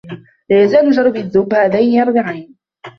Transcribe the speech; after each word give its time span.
لا 0.49 0.63
يزال 0.63 0.91
جروي 0.91 1.19
الدّب 1.19 1.53
هذيه 1.53 1.99
يرضعان. 1.99 2.55